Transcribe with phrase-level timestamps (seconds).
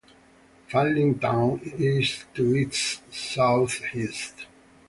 [0.67, 4.47] Fanling Town is to its southeast.